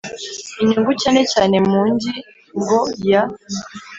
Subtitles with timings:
[0.61, 2.11] inyungu cyane cyane mu ngi
[2.59, 3.21] ngo ya